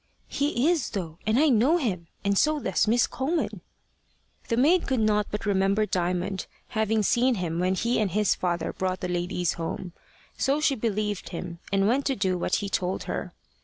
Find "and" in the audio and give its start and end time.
1.27-1.37, 2.25-2.35, 7.99-8.09, 11.71-11.87